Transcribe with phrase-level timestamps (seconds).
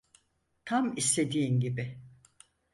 [0.65, 1.99] Tam istediğin gibi.